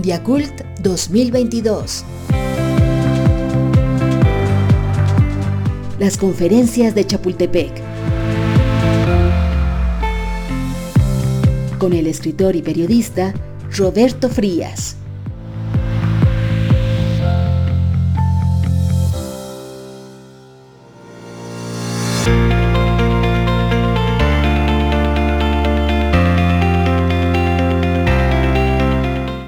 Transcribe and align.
Mundiacult 0.00 0.62
2022. 0.80 2.06
Las 5.98 6.16
conferencias 6.16 6.94
de 6.94 7.06
Chapultepec. 7.06 7.70
Con 11.76 11.92
el 11.92 12.06
escritor 12.06 12.56
y 12.56 12.62
periodista 12.62 13.34
Roberto 13.76 14.30
Frías. 14.30 14.96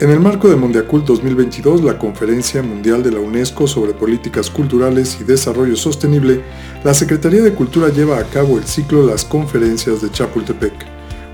En 0.02 0.11
el 0.11 0.19
marco 0.19 0.48
de 0.48 0.56
Mundiacult 0.56 1.06
2022, 1.06 1.84
la 1.84 1.97
Conferencia 1.97 2.60
Mundial 2.60 3.05
de 3.05 3.12
la 3.12 3.20
UNESCO 3.20 3.69
sobre 3.69 3.95
Políticas 3.95 4.51
Culturales 4.51 5.16
y 5.20 5.23
Desarrollo 5.23 5.77
Sostenible, 5.77 6.43
la 6.83 6.93
Secretaría 6.93 7.41
de 7.41 7.55
Cultura 7.55 7.88
lleva 7.88 8.19
a 8.19 8.24
cabo 8.24 8.59
el 8.59 8.65
ciclo 8.65 9.07
Las 9.07 9.24
Conferencias 9.24 10.02
de 10.02 10.10
Chapultepec, 10.10 10.73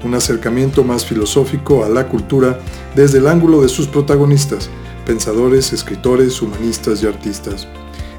un 0.05 0.15
acercamiento 0.15 0.85
más 0.85 1.07
filosófico 1.07 1.83
a 1.83 1.89
la 1.89 2.09
cultura 2.09 2.61
desde 2.95 3.21
el 3.21 3.29
ángulo 3.29 3.63
de 3.63 3.71
sus 3.71 3.87
protagonistas, 3.87 4.69
pensadores, 5.07 5.73
escritores, 5.73 6.43
humanistas 6.43 7.03
y 7.03 7.07
artistas. 7.07 7.67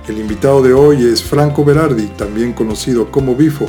El 0.07 0.17
invitado 0.17 0.63
de 0.63 0.73
hoy 0.73 1.05
es 1.05 1.21
Franco 1.21 1.63
Berardi, 1.63 2.07
también 2.17 2.53
conocido 2.53 3.11
como 3.11 3.35
Bifo, 3.35 3.67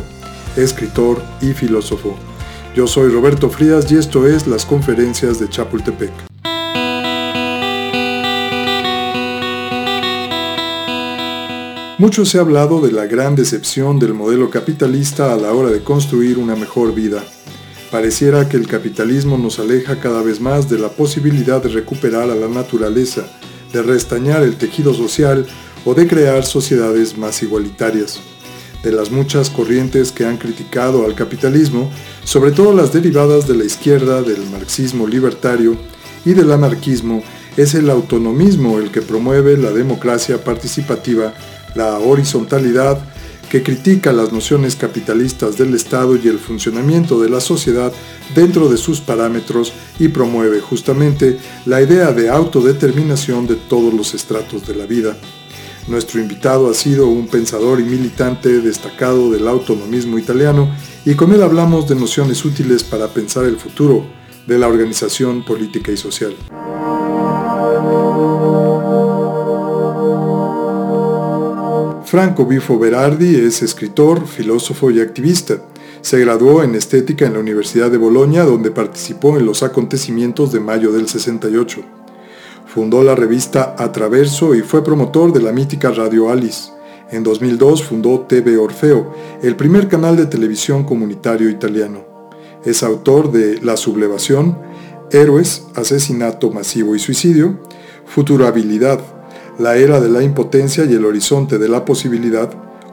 escritor 0.56 1.22
y 1.42 1.52
filósofo. 1.52 2.16
Yo 2.74 2.86
soy 2.86 3.10
Roberto 3.10 3.50
Frías 3.50 3.92
y 3.92 3.98
esto 3.98 4.26
es 4.26 4.46
Las 4.46 4.64
Conferencias 4.64 5.38
de 5.38 5.50
Chapultepec. 5.50 6.29
Mucho 12.00 12.24
se 12.24 12.38
ha 12.38 12.40
hablado 12.40 12.80
de 12.80 12.92
la 12.92 13.04
gran 13.04 13.36
decepción 13.36 13.98
del 13.98 14.14
modelo 14.14 14.48
capitalista 14.48 15.34
a 15.34 15.36
la 15.36 15.52
hora 15.52 15.68
de 15.68 15.82
construir 15.82 16.38
una 16.38 16.56
mejor 16.56 16.94
vida. 16.94 17.22
Pareciera 17.90 18.48
que 18.48 18.56
el 18.56 18.66
capitalismo 18.66 19.36
nos 19.36 19.58
aleja 19.58 20.00
cada 20.00 20.22
vez 20.22 20.40
más 20.40 20.70
de 20.70 20.78
la 20.78 20.88
posibilidad 20.88 21.62
de 21.62 21.68
recuperar 21.68 22.30
a 22.30 22.34
la 22.34 22.48
naturaleza, 22.48 23.26
de 23.74 23.82
restañar 23.82 24.42
el 24.42 24.56
tejido 24.56 24.94
social 24.94 25.46
o 25.84 25.92
de 25.92 26.06
crear 26.06 26.42
sociedades 26.46 27.18
más 27.18 27.42
igualitarias. 27.42 28.18
De 28.82 28.92
las 28.92 29.10
muchas 29.10 29.50
corrientes 29.50 30.10
que 30.10 30.24
han 30.24 30.38
criticado 30.38 31.04
al 31.04 31.14
capitalismo, 31.14 31.90
sobre 32.24 32.52
todo 32.52 32.72
las 32.72 32.94
derivadas 32.94 33.46
de 33.46 33.56
la 33.56 33.64
izquierda, 33.64 34.22
del 34.22 34.40
marxismo 34.46 35.06
libertario 35.06 35.76
y 36.24 36.32
del 36.32 36.50
anarquismo, 36.50 37.22
es 37.58 37.74
el 37.74 37.90
autonomismo 37.90 38.78
el 38.78 38.90
que 38.90 39.02
promueve 39.02 39.58
la 39.58 39.70
democracia 39.70 40.42
participativa 40.42 41.34
la 41.74 41.98
horizontalidad, 41.98 42.98
que 43.50 43.62
critica 43.64 44.12
las 44.12 44.32
nociones 44.32 44.76
capitalistas 44.76 45.58
del 45.58 45.74
Estado 45.74 46.16
y 46.16 46.28
el 46.28 46.38
funcionamiento 46.38 47.20
de 47.20 47.28
la 47.28 47.40
sociedad 47.40 47.92
dentro 48.34 48.68
de 48.68 48.76
sus 48.76 49.00
parámetros 49.00 49.72
y 49.98 50.08
promueve 50.08 50.60
justamente 50.60 51.36
la 51.66 51.82
idea 51.82 52.12
de 52.12 52.30
autodeterminación 52.30 53.48
de 53.48 53.56
todos 53.56 53.92
los 53.92 54.14
estratos 54.14 54.66
de 54.68 54.76
la 54.76 54.86
vida. 54.86 55.16
Nuestro 55.88 56.20
invitado 56.20 56.70
ha 56.70 56.74
sido 56.74 57.08
un 57.08 57.26
pensador 57.26 57.80
y 57.80 57.84
militante 57.84 58.60
destacado 58.60 59.32
del 59.32 59.48
autonomismo 59.48 60.18
italiano 60.18 60.70
y 61.04 61.14
con 61.14 61.32
él 61.32 61.42
hablamos 61.42 61.88
de 61.88 61.96
nociones 61.96 62.44
útiles 62.44 62.84
para 62.84 63.08
pensar 63.08 63.44
el 63.44 63.56
futuro 63.56 64.06
de 64.46 64.58
la 64.58 64.68
organización 64.68 65.44
política 65.44 65.90
y 65.90 65.96
social. 65.96 66.36
Franco 72.10 72.44
Bifo 72.44 72.76
Berardi 72.76 73.36
es 73.36 73.62
escritor, 73.62 74.26
filósofo 74.26 74.90
y 74.90 75.00
activista. 75.00 75.62
Se 76.00 76.18
graduó 76.18 76.64
en 76.64 76.74
estética 76.74 77.24
en 77.24 77.34
la 77.34 77.38
Universidad 77.38 77.88
de 77.88 77.98
Bolonia, 77.98 78.42
donde 78.42 78.72
participó 78.72 79.38
en 79.38 79.46
los 79.46 79.62
acontecimientos 79.62 80.50
de 80.50 80.58
mayo 80.58 80.90
del 80.90 81.06
68. 81.06 81.82
Fundó 82.66 83.04
la 83.04 83.14
revista 83.14 83.76
Atraverso 83.78 84.56
y 84.56 84.62
fue 84.62 84.82
promotor 84.82 85.32
de 85.32 85.40
la 85.40 85.52
mítica 85.52 85.92
Radio 85.92 86.30
Alice. 86.30 86.72
En 87.12 87.22
2002 87.22 87.84
fundó 87.84 88.22
TV 88.22 88.56
Orfeo, 88.56 89.14
el 89.40 89.54
primer 89.54 89.86
canal 89.86 90.16
de 90.16 90.26
televisión 90.26 90.82
comunitario 90.82 91.48
italiano. 91.48 92.04
Es 92.64 92.82
autor 92.82 93.30
de 93.30 93.62
La 93.62 93.76
sublevación, 93.76 94.58
Héroes, 95.12 95.68
Asesinato 95.76 96.50
masivo 96.50 96.96
y 96.96 96.98
suicidio, 96.98 97.60
Futurabilidad, 98.04 98.98
la 99.60 99.76
era 99.76 100.00
de 100.00 100.08
la 100.08 100.22
impotencia 100.22 100.86
y 100.86 100.94
el 100.94 101.04
horizonte 101.04 101.58
de 101.58 101.68
la 101.68 101.84
posibilidad, 101.84 102.50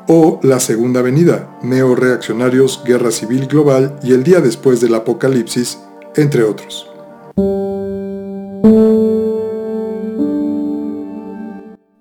o 0.09 0.39
La 0.43 0.59
Segunda 0.59 1.01
Venida, 1.01 1.57
Neo-Reaccionarios, 1.63 2.83
Guerra 2.85 3.11
Civil 3.11 3.47
Global 3.47 3.97
y 4.03 4.13
El 4.13 4.23
Día 4.23 4.41
Después 4.41 4.81
del 4.81 4.95
Apocalipsis, 4.95 5.79
entre 6.15 6.43
otros. 6.43 6.89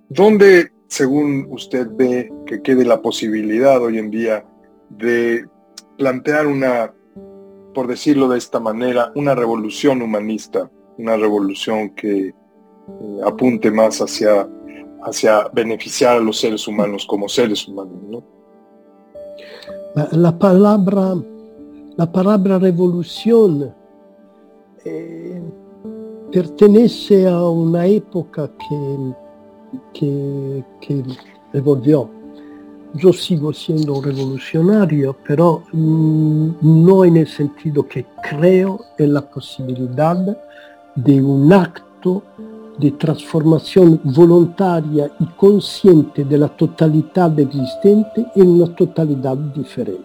¿Dónde, 0.09 0.72
según 0.88 1.47
usted 1.50 1.88
ve, 1.93 2.33
que 2.47 2.62
quede 2.62 2.84
la 2.84 3.03
posibilidad 3.03 3.81
hoy 3.81 3.98
en 3.98 4.10
día 4.10 4.44
de 4.88 5.47
plantear 5.97 6.47
una, 6.47 6.93
por 7.72 7.87
decirlo 7.87 8.28
de 8.28 8.38
esta 8.38 8.59
manera, 8.59 9.12
una 9.15 9.34
revolución 9.34 10.03
humanista, 10.03 10.71
una 10.98 11.16
revolución 11.16 11.91
que 11.91 12.28
eh, 12.28 13.21
apunte 13.25 13.71
más 13.71 14.00
hacia, 14.00 14.48
hacia 15.06 15.49
beneficiar 15.53 16.17
a 16.17 16.21
los 16.21 16.39
seres 16.39 16.67
humanos 16.67 17.06
como 17.06 17.28
seres 17.28 17.67
humanos. 17.69 18.25
La, 20.12 20.37
palabra, 20.37 21.15
la 21.97 22.12
palabra 22.12 22.59
revolución 22.59 23.72
eh, 24.84 25.41
pertenece 26.33 27.27
a 27.28 27.41
una 27.49 27.87
época 27.87 28.50
que, 28.59 29.15
que, 29.95 30.65
que 30.81 31.03
evolvió. 31.55 32.11
Yo 32.95 33.12
sigo 33.12 33.53
siendo 33.53 34.00
revolucionario, 34.00 35.16
pero 35.27 35.62
mm, 35.72 36.50
no 36.62 37.05
en 37.05 37.19
el 37.19 37.28
sentido 37.28 37.87
que 37.87 38.06
creo 38.28 38.81
en 38.99 39.15
la 39.15 39.31
posibilidad 39.31 40.37
de 40.97 41.22
un 41.22 41.53
acto 41.53 42.22
de 42.79 42.93
transformación 42.93 44.01
voluntaria 44.05 45.11
y 45.19 45.25
consciente 45.37 46.25
de 46.25 46.39
la 46.39 46.49
totalidad 46.49 47.39
existente 47.39 48.27
en 48.35 48.49
una 48.49 48.75
totalidad 48.75 49.37
diferente. 49.37 50.05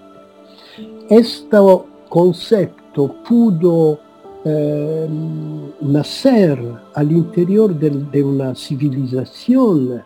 Este 1.09 1.57
concepto 2.07 3.15
pudo 3.27 3.99
eh, 4.43 5.07
nacer 5.81 6.59
al 6.95 7.11
interior 7.11 7.75
de, 7.77 8.23
una 8.23 8.55
civilización 8.55 10.03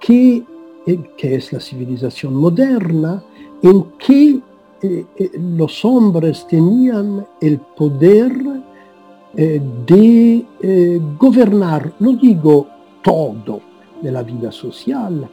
que, 0.00 0.42
eh, 0.86 1.00
es 1.18 1.52
la 1.52 1.60
civilización 1.60 2.34
moderna, 2.34 3.22
en 3.62 3.84
que 3.98 4.40
eh, 4.82 5.06
eh 5.16 5.30
los 5.38 5.84
hombres 5.84 6.44
tenían 6.48 7.24
el 7.40 7.60
poder 7.76 8.32
eh, 9.36 9.60
de 9.86 10.46
eh, 10.60 11.00
gobernar, 11.18 11.92
no 12.00 12.12
digo 12.12 12.66
todo 13.02 13.60
de 14.02 14.12
la 14.12 14.22
vida 14.22 14.52
social, 14.52 15.28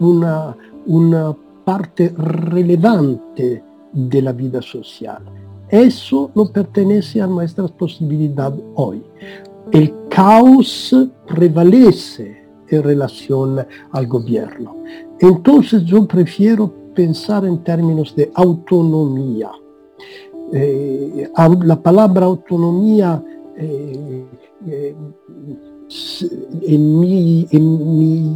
una, 0.00 0.56
una 0.86 1.36
parte 1.64 2.12
relevante 2.16 3.62
de 3.92 4.22
la 4.22 4.32
vida 4.32 4.60
social. 4.62 5.22
Eso 5.68 6.30
no 6.34 6.46
pertenece 6.46 7.20
a 7.20 7.26
nuestras 7.26 7.70
posibilidades 7.72 8.60
hoy. 8.74 9.02
El 9.70 9.92
caos 10.08 10.96
prevalece 11.26 12.42
en 12.68 12.82
relación 12.82 13.64
al 13.92 14.06
gobierno. 14.06 14.76
Entonces 15.20 15.84
yo 15.84 16.06
prefiero 16.06 16.72
pensar 16.94 17.44
en 17.44 17.62
términos 17.62 18.16
de 18.16 18.30
autonomía 18.34 19.50
eh, 20.52 21.28
la 21.64 21.76
palabra 21.76 22.26
autonomía 22.26 23.22
eh, 23.56 24.26
eh, 24.66 24.94
en 26.62 27.00
mi, 27.00 27.46
en 27.50 27.98
mi 27.98 28.32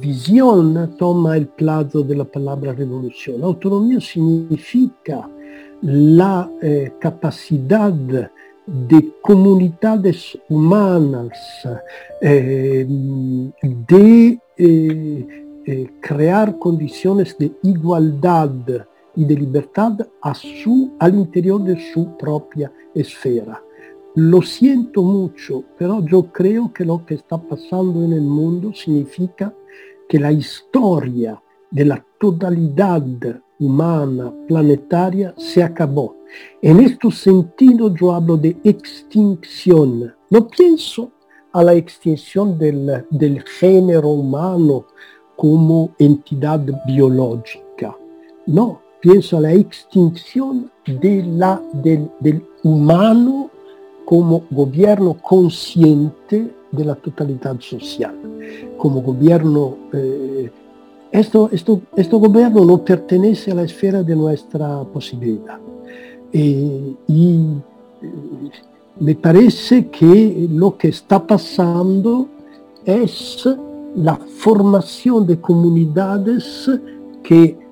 visión 0.00 0.96
toma 0.96 1.36
el 1.36 1.46
plazo 1.46 2.02
de 2.02 2.16
la 2.16 2.24
palabra 2.24 2.72
revolución. 2.72 3.44
Autonomía 3.44 4.00
significa 4.00 5.30
la 5.82 6.50
capacidad 6.98 7.92
de 7.92 8.30
comunidades 9.20 10.36
humanas 10.48 11.38
de 12.20 12.88
crear 16.00 16.58
condiciones 16.58 17.38
de 17.38 17.52
igualdad 17.62 18.50
y 19.16 19.24
de 19.24 19.34
libertad 19.34 19.98
a 20.22 20.34
su, 20.34 20.92
al 20.98 21.14
interior 21.14 21.62
de 21.62 21.78
su 21.92 22.16
propia 22.16 22.72
esfera. 22.94 23.62
lo 24.16 24.42
siento 24.42 25.02
mucho, 25.02 25.64
pero 25.76 26.04
yo 26.06 26.30
creo 26.30 26.72
que 26.72 26.84
lo 26.84 27.04
que 27.04 27.14
está 27.14 27.36
pasando 27.36 28.04
en 28.04 28.12
el 28.12 28.22
mundo 28.22 28.72
significa 28.72 29.52
que 30.08 30.20
la 30.20 30.30
historia 30.30 31.42
de 31.70 31.84
la 31.84 32.04
totalidad 32.20 33.02
humana 33.58 34.32
planetaria 34.46 35.34
se 35.36 35.62
acabó. 35.62 36.16
En 36.62 36.80
este 36.80 37.10
sentido 37.10 37.92
yo 37.94 38.12
hablo 38.12 38.36
de 38.36 38.56
extinción. 38.62 40.14
No 40.30 40.46
pienso 40.46 41.10
a 41.52 41.62
la 41.64 41.74
extinción 41.74 42.58
del, 42.58 43.04
del 43.10 43.42
género 43.42 44.08
humano 44.08 44.86
como 45.36 45.90
entidad 45.98 46.60
biológica. 46.86 47.96
No, 48.46 48.80
pienso 49.04 49.36
a 49.36 49.40
la 49.42 49.52
extinción 49.52 50.70
de 50.86 51.22
la, 51.24 51.60
del, 51.74 52.08
del 52.20 52.42
humano 52.62 53.50
como 54.06 54.44
gobierno 54.50 55.18
consciente 55.20 56.50
de 56.72 56.84
la 56.86 56.94
totalidad 56.94 57.60
social, 57.60 58.14
como 58.78 59.02
gobierno... 59.02 59.76
Eh, 59.92 60.50
esto, 61.12 61.50
esto, 61.52 61.82
este 61.94 62.16
gobierno 62.16 62.64
no 62.64 62.82
pertenece 62.82 63.52
a 63.52 63.56
la 63.56 63.64
esfera 63.64 64.02
de 64.02 64.16
nuestra 64.16 64.82
posibilidad. 64.84 65.60
Eh, 66.32 66.94
y 67.06 67.34
eh, 68.00 68.10
me 69.00 69.14
parece 69.16 69.88
que 69.88 70.48
lo 70.50 70.78
que 70.78 70.88
está 70.88 71.24
pasando 71.24 72.26
es 72.86 73.46
la 73.96 74.16
formación 74.16 75.26
de 75.26 75.38
comunidades 75.38 76.70
que 77.22 77.63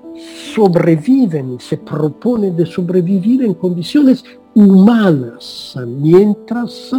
sobreviven, 0.53 1.59
se 1.59 1.77
proponen 1.77 2.55
de 2.55 2.65
sobrevivir 2.65 3.43
en 3.43 3.53
condiciones 3.53 4.23
humanas, 4.53 5.77
mientras 5.87 6.91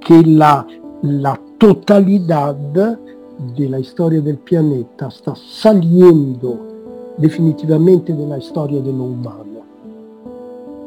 que 0.00 0.22
la, 0.22 0.66
la 1.02 1.40
totalidad 1.58 2.54
de 2.54 3.68
la 3.68 3.78
historia 3.78 4.20
del 4.20 4.38
planeta 4.38 5.08
está 5.08 5.34
saliendo 5.34 7.14
definitivamente 7.18 8.12
de 8.12 8.26
la 8.26 8.38
historia 8.38 8.80
de 8.80 8.92
lo 8.92 9.04
humano. 9.04 9.52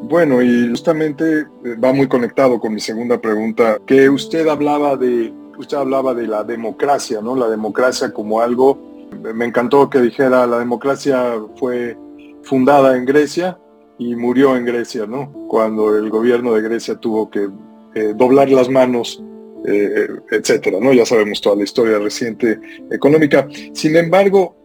Bueno, 0.03 0.41
y 0.41 0.69
justamente 0.69 1.41
eh, 1.41 1.75
va 1.83 1.91
muy 1.91 2.07
conectado 2.07 2.59
con 2.59 2.73
mi 2.73 2.79
segunda 2.79 3.19
pregunta, 3.19 3.79
que 3.85 4.09
usted 4.09 4.47
hablaba 4.47 4.95
de, 4.95 5.33
usted 5.57 5.77
hablaba 5.77 6.13
de 6.13 6.27
la 6.27 6.43
democracia, 6.43 7.21
¿no? 7.21 7.35
La 7.35 7.49
democracia 7.49 8.13
como 8.13 8.39
algo, 8.39 8.77
me 9.15 9.45
encantó 9.45 9.89
que 9.89 10.01
dijera, 10.01 10.45
la 10.47 10.59
democracia 10.59 11.33
fue 11.57 11.97
fundada 12.43 12.95
en 12.97 13.05
Grecia 13.05 13.57
y 13.97 14.15
murió 14.15 14.55
en 14.55 14.65
Grecia, 14.65 15.05
¿no? 15.05 15.31
Cuando 15.47 15.95
el 15.97 16.09
gobierno 16.09 16.53
de 16.53 16.61
Grecia 16.61 16.95
tuvo 16.95 17.29
que 17.29 17.49
eh, 17.95 18.13
doblar 18.15 18.49
las 18.49 18.69
manos, 18.69 19.23
eh, 19.65 20.07
etcétera, 20.31 20.79
¿no? 20.79 20.93
Ya 20.93 21.05
sabemos 21.05 21.41
toda 21.41 21.55
la 21.55 21.63
historia 21.63 21.97
reciente 21.97 22.59
económica. 22.91 23.47
Sin 23.73 23.95
embargo, 23.95 24.55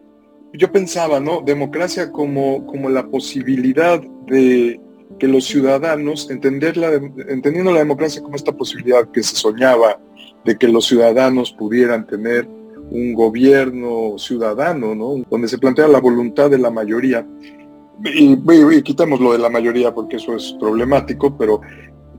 yo 0.52 0.70
pensaba, 0.72 1.20
¿no? 1.20 1.42
Democracia 1.42 2.10
como, 2.10 2.66
como 2.66 2.90
la 2.90 3.06
posibilidad 3.06 4.00
de 4.26 4.80
que 5.18 5.28
los 5.28 5.44
ciudadanos, 5.44 6.28
entendiendo 6.30 7.72
la 7.72 7.78
democracia 7.78 8.22
como 8.22 8.36
esta 8.36 8.52
posibilidad 8.52 9.08
que 9.10 9.22
se 9.22 9.36
soñaba 9.36 10.00
de 10.44 10.56
que 10.56 10.68
los 10.68 10.86
ciudadanos 10.86 11.52
pudieran 11.52 12.06
tener 12.06 12.48
un 12.90 13.14
gobierno 13.14 14.18
ciudadano, 14.18 14.94
¿no? 14.94 15.24
donde 15.30 15.48
se 15.48 15.58
plantea 15.58 15.88
la 15.88 16.00
voluntad 16.00 16.50
de 16.50 16.58
la 16.58 16.70
mayoría. 16.70 17.26
Y, 18.04 18.32
y, 18.32 18.82
quitamos 18.82 19.20
lo 19.20 19.32
de 19.32 19.38
la 19.38 19.50
mayoría 19.50 19.92
porque 19.92 20.16
eso 20.16 20.34
es 20.34 20.56
problemático, 20.58 21.36
pero 21.36 21.60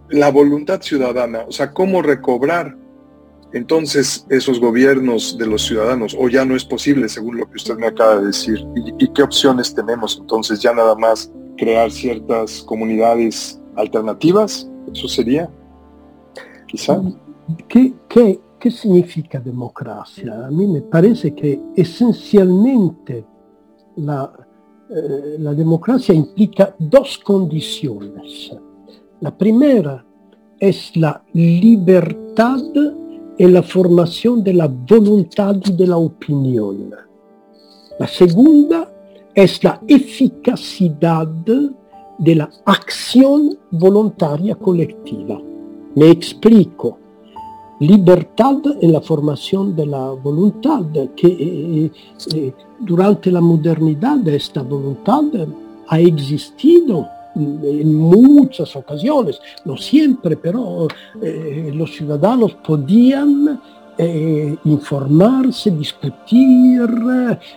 la 0.09 0.29
voluntad 0.29 0.81
ciudadana, 0.81 1.45
o 1.47 1.51
sea, 1.51 1.71
cómo 1.71 2.01
recobrar 2.01 2.77
entonces 3.53 4.25
esos 4.29 4.59
gobiernos 4.59 5.37
de 5.37 5.45
los 5.45 5.65
ciudadanos, 5.65 6.15
o 6.17 6.29
ya 6.29 6.45
no 6.45 6.55
es 6.55 6.63
posible, 6.63 7.09
según 7.09 7.37
lo 7.37 7.49
que 7.49 7.57
usted 7.57 7.75
me 7.75 7.87
acaba 7.87 8.17
de 8.17 8.27
decir, 8.27 8.65
y, 8.97 9.07
qué 9.09 9.23
opciones 9.23 9.73
tenemos 9.73 10.17
entonces, 10.21 10.61
ya 10.61 10.73
nada 10.73 10.95
más 10.95 11.31
crear 11.57 11.91
ciertas 11.91 12.61
comunidades 12.63 13.59
alternativas, 13.75 14.69
eso 14.91 15.07
sería, 15.07 15.49
quizá. 16.67 17.01
¿Qué, 17.67 17.93
qué, 18.07 18.39
qué 18.61 18.69
significa 18.69 19.39
democracia? 19.39 20.45
A 20.45 20.51
mí 20.51 20.67
me 20.67 20.81
parece 20.81 21.33
que 21.33 21.59
esencialmente 21.75 23.25
la, 23.95 24.31
eh, 24.89 25.37
la 25.39 25.53
democracia 25.53 26.13
implica 26.13 26.75
dos 26.77 27.17
condiciones. 27.17 28.51
La 29.19 29.35
primera 29.35 30.05
es 30.59 30.95
la 30.95 31.23
libertad 31.33 32.61
y 33.37 33.47
la 33.47 33.63
formación 33.63 34.43
de 34.43 34.53
la 34.53 34.67
voluntad 34.67 35.55
y 35.65 35.73
de 35.73 35.87
la 35.87 35.97
segunda 38.07 38.93
es 39.33 39.63
la 39.63 39.81
eficacidad 39.87 41.27
de 41.27 42.35
la 42.35 42.49
acción 42.65 43.57
voluntaria 43.71 44.53
colectiva. 44.53 45.41
Me 45.95 46.11
explico. 46.11 47.00
Libertad 47.81 48.57
en 48.79 48.93
la 48.93 49.01
formación 49.01 49.75
de 49.75 49.85
la 49.85 50.11
voluntad, 50.11 50.83
que 51.15 51.91
eh, 52.33 52.53
durante 52.79 53.31
la 53.31 53.41
modernidad 53.41 54.25
esta 54.27 54.61
voluntad 54.61 55.23
ha 55.87 55.99
existido 55.99 57.07
en 57.35 57.95
muchas 57.95 58.75
ocasiones, 58.75 59.39
no 59.65 59.77
siempre, 59.77 60.37
pero 60.37 60.87
eh, 61.21 61.71
los 61.73 61.95
ciudadanos 61.95 62.55
podían 62.55 63.59
eh, 63.97 64.57
informarse, 64.65 65.71
discutir 65.71 66.81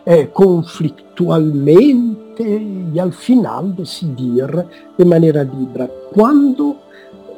eh, 0.04 0.30
conflictualmente 0.32 2.90
y 2.92 2.98
al 2.98 3.12
final 3.12 3.76
decidir 3.76 4.64
de 4.98 5.04
manera 5.04 5.44
libre. 5.44 5.88
Cuando 6.12 6.78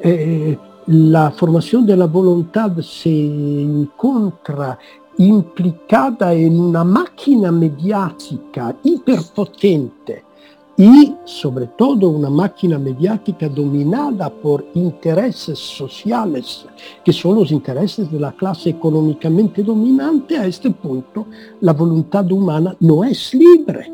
eh, 0.02 0.56
la 0.86 1.32
formación 1.32 1.84
de 1.84 1.96
la 1.96 2.06
voluntad 2.06 2.78
se 2.80 3.10
encuentra 3.10 4.78
implicada 5.18 6.32
en 6.32 6.60
una 6.60 6.84
máquina 6.84 7.50
mediática 7.50 8.76
hiperpotente 8.84 10.24
y 10.76 11.14
sobre 11.24 11.68
todo 11.68 12.10
una 12.10 12.30
máquina 12.30 12.78
mediática 12.78 13.48
dominada 13.48 14.30
por 14.30 14.64
intereses 14.75 15.58
sociales, 15.58 16.66
que 17.04 17.12
son 17.12 17.37
los 17.37 17.50
intereses 17.50 18.12
de 18.12 18.20
la 18.20 18.32
clase 18.32 18.70
económicamente 18.70 19.62
dominante, 19.62 20.37
a 20.37 20.46
este 20.46 20.70
punto 20.70 21.26
la 21.62 21.72
voluntad 21.72 22.30
humana 22.30 22.76
no 22.78 23.02
es 23.02 23.34
libre, 23.34 23.90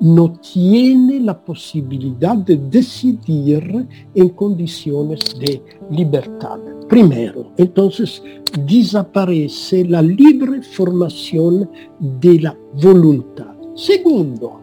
no 0.00 0.32
tiene 0.34 1.20
la 1.20 1.38
posibilidad 1.38 2.36
de 2.36 2.56
decidir 2.56 3.86
en 4.14 4.28
condiciones 4.30 5.38
de 5.38 5.62
libertad. 5.90 6.58
Primero, 6.88 7.52
entonces 7.56 8.22
desaparece 8.66 9.84
la 9.84 10.02
libre 10.02 10.62
formación 10.62 11.68
de 12.20 12.40
la 12.40 12.56
voluntad. 12.80 13.54
Segundo, 13.74 14.60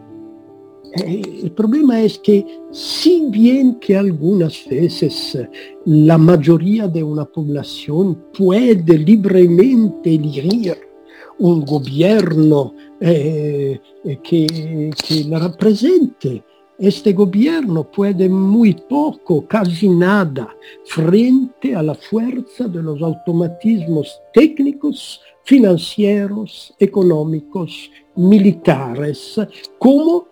eh, 0.96 1.22
el 1.42 1.50
problema 1.52 2.00
es 2.00 2.18
que 2.18 2.46
si 2.70 3.26
bien 3.28 3.78
que 3.80 3.96
algunas 3.96 4.64
veces 4.68 5.38
la 5.84 6.16
mayoría 6.16 6.88
de 6.88 7.02
una 7.02 7.24
población 7.24 8.24
puede 8.36 8.98
libremente 8.98 10.14
elegir 10.14 10.93
un 11.38 11.64
gobierno 11.64 12.74
eh, 13.00 13.80
que, 14.22 14.90
que 15.06 15.24
la 15.24 15.38
represente, 15.38 16.44
este 16.78 17.12
gobierno 17.12 17.84
puede 17.84 18.28
muy 18.28 18.74
poco, 18.74 19.46
casi 19.46 19.88
nada, 19.88 20.48
frente 20.84 21.74
a 21.74 21.82
la 21.82 21.94
fuerza 21.94 22.66
de 22.66 22.82
los 22.82 23.00
automatismos 23.00 24.20
técnicos, 24.32 25.20
financieros, 25.44 26.74
económicos, 26.78 27.90
militares, 28.16 29.40
como 29.78 30.26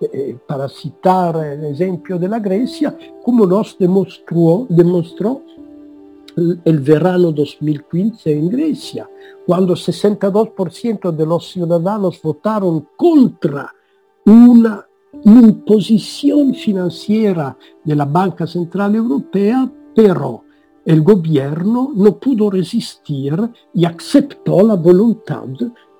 eh, 0.00 0.36
para 0.46 0.68
citar 0.68 1.34
l'esempio 1.58 2.18
della 2.18 2.38
Grecia, 2.38 2.96
come 3.24 3.44
nos 3.44 3.76
demostró, 3.76 4.66
demostró 4.68 5.42
el 6.64 6.78
verano 6.80 7.32
2015 7.32 8.32
en 8.32 8.48
Grecia, 8.48 9.08
cuando 9.46 9.74
62% 9.74 11.10
de 11.12 11.26
los 11.26 11.50
ciudadanos 11.50 12.20
votaron 12.22 12.86
contra 12.96 13.72
una 14.26 14.86
imposición 15.24 16.54
financiera 16.54 17.56
de 17.84 17.96
la 17.96 18.04
Banca 18.04 18.46
Centrale 18.46 18.98
Europea, 18.98 19.70
pero 19.94 20.44
el 20.84 21.02
gobierno 21.02 21.92
no 21.94 22.18
pudo 22.18 22.50
resistir 22.50 23.34
y 23.74 23.84
aceptó 23.84 24.62
la 24.62 24.74
voluntad 24.74 25.48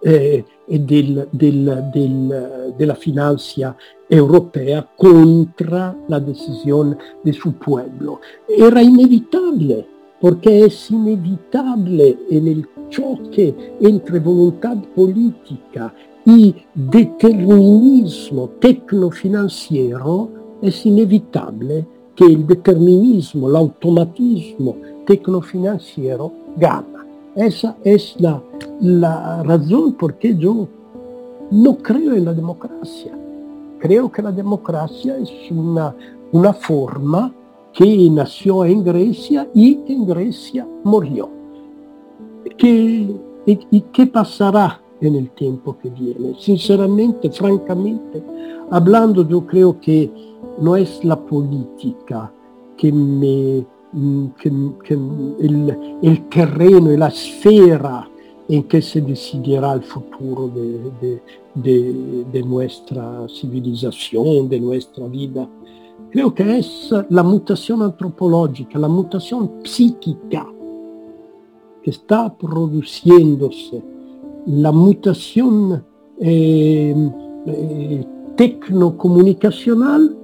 eh, 0.03 0.45
del, 0.67 1.29
del, 1.33 1.91
del, 1.93 2.35
de 2.79 2.87
la 2.87 2.95
financia 2.95 3.77
europea 4.09 4.89
contra 4.97 5.97
la 6.07 6.21
decisión 6.21 6.97
de 7.23 7.33
su 7.33 7.53
pueblo. 7.55 8.21
Era 8.49 8.83
inevitable 8.83 9.98
porque 10.21 10.65
es 10.65 10.91
inevitable 10.91 12.19
en 12.31 12.49
el 12.49 12.69
choque 12.89 13.75
entre 13.81 14.19
voluntad 14.19 14.77
política 14.95 15.93
y 16.25 16.55
determinismo 16.75 18.51
tecnofinanciero, 18.61 20.31
es 20.61 20.85
inevitable 20.85 21.87
que 22.15 22.25
el 22.25 22.47
determinismo, 22.47 23.49
el 23.49 23.57
automatismo 23.57 24.77
tecnofinanciero 25.07 26.33
gana. 26.57 27.07
Esa 27.37 27.77
es 27.85 28.17
la, 28.19 28.43
la 28.81 29.43
razón 29.45 29.93
por 29.93 30.15
qué 30.15 30.37
yo 30.37 30.69
no 31.51 31.79
creo 31.79 32.15
en 32.15 32.25
la 32.25 32.35
democracia. 32.35 33.13
Creo 33.79 34.11
que 34.11 34.23
la 34.23 34.33
democracia 34.33 35.17
es 35.17 35.31
una, 35.51 35.95
una 36.33 36.53
forma 36.53 37.33
que 37.79 38.11
nació 38.11 38.65
en 38.65 38.83
Grecia 38.83 39.49
y 39.55 39.79
en 39.87 40.05
Grecia 40.05 40.67
murió. 40.83 41.29
¿Qué, 42.57 43.07
y, 43.47 43.81
qué 43.93 44.07
pasará 44.09 44.81
en 45.01 45.15
el 45.15 45.31
tiempo 45.31 45.79
que 45.79 45.89
viene? 45.89 46.35
Sinceramente, 46.41 47.31
francamente, 47.31 48.21
hablando, 48.73 49.29
yo 49.29 49.47
creo 49.47 49.79
que 49.81 50.11
no 50.61 50.75
es 50.75 51.05
la 51.05 51.15
política 51.25 52.33
que 52.77 52.91
me 52.91 53.65
que, 54.43 54.51
que 54.85 54.95
el, 54.95 56.29
terreno 56.31 56.93
y 56.93 56.97
la 56.97 57.09
esfera 57.09 58.11
en 58.49 58.65
que 58.65 58.83
se 58.83 59.01
decidirá 59.03 59.75
el 59.75 59.83
futuro 59.83 60.49
de, 60.49 61.23
de, 61.55 62.43
nuestra 62.43 63.29
civilización, 63.29 64.49
de 64.49 64.59
nuestra 64.59 65.07
vida. 65.07 65.49
Creo 66.11 66.35
que 66.35 66.59
es 66.59 66.91
la 67.11 67.23
mutación 67.23 67.83
antropológica, 67.83 68.79
la 68.79 68.89
mutación 68.89 69.61
psíquica 69.63 70.47
que 71.83 71.91
está 71.91 72.35
produciéndose, 72.35 73.83
la 74.47 74.73
mutación 74.73 75.85
eh, 76.19 76.95
eh, 77.47 78.07
tecnocomunicacional 78.37 80.17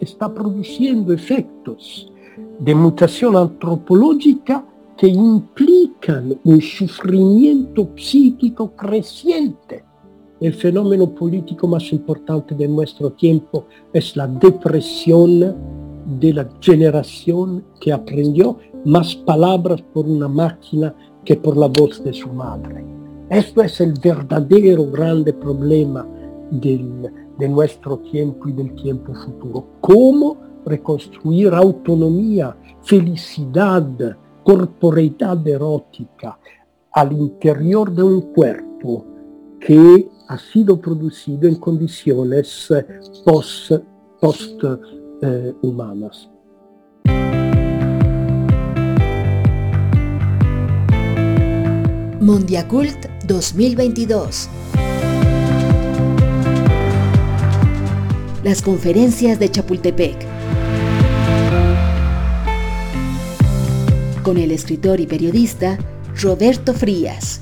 está 0.00 0.34
produciendo 0.34 1.12
efectos 1.14 2.12
de 2.58 2.74
mutación 2.74 3.36
antropológica 3.36 4.64
que 4.98 5.08
implican 5.08 6.38
un 6.44 6.60
sufrimiento 6.60 7.88
psíquico 7.96 8.72
creciente. 8.76 9.85
El 10.38 10.52
fenómeno 10.52 11.08
político 11.08 11.66
más 11.66 11.90
importante 11.92 12.54
de 12.54 12.68
nuestro 12.68 13.10
tiempo 13.12 13.64
es 13.92 14.14
la 14.16 14.26
depresión 14.26 15.56
de 16.20 16.32
la 16.34 16.46
generación 16.60 17.64
que 17.80 17.90
aprendió 17.90 18.58
más 18.84 19.14
palabras 19.14 19.80
por 19.94 20.06
una 20.06 20.28
máquina 20.28 20.94
que 21.24 21.36
por 21.36 21.56
la 21.56 21.68
voz 21.68 22.04
de 22.04 22.12
su 22.12 22.28
madre. 22.28 22.84
Esto 23.30 23.62
es 23.62 23.80
el 23.80 23.94
verdadero 23.94 24.86
grande 24.90 25.32
problema 25.32 26.06
del, 26.50 27.10
de 27.38 27.48
nuestro 27.48 27.98
tiempo 27.98 28.48
y 28.48 28.52
del 28.52 28.74
tiempo 28.74 29.14
futuro. 29.14 29.66
¿Cómo 29.80 30.36
reconstruir 30.66 31.54
autonomía, 31.54 32.54
felicidad, 32.82 34.16
corporeidad 34.44 35.48
erótica 35.48 36.38
al 36.92 37.12
interior 37.12 37.90
de 37.90 38.02
un 38.02 38.20
cuerpo 38.32 39.04
que 39.60 40.08
ha 40.28 40.38
sido 40.38 40.80
producido 40.80 41.48
en 41.48 41.56
condiciones 41.56 42.68
post, 43.24 43.72
post 44.20 44.62
eh, 45.22 45.54
humanas. 45.62 46.28
Mondiacult 52.20 53.06
2022 53.26 54.48
Las 58.46 58.62
conferencias 58.62 59.40
de 59.40 59.50
Chapultepec. 59.50 60.24
Con 64.22 64.38
el 64.38 64.52
escritor 64.52 65.00
y 65.00 65.06
periodista 65.08 65.76
Roberto 66.22 66.72
Frías. 66.72 67.40